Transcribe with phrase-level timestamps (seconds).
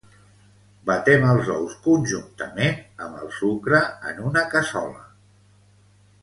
[0.89, 5.07] Batem els ous conjuntament amb el sucre en una casserola.